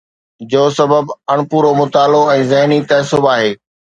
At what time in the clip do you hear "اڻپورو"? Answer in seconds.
1.33-1.71